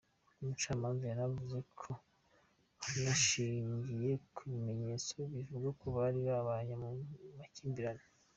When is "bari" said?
5.97-6.19